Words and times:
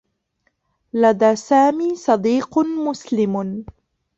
لدى 0.93 1.35
سامي 1.35 1.95
صديق 1.95 2.59
مسلم. 2.59 3.65